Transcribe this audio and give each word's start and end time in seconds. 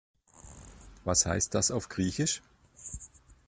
Was 1.03 1.27
heißt 1.27 1.53
das 1.53 1.69
auf 1.69 1.87
Griechisch? 1.87 2.41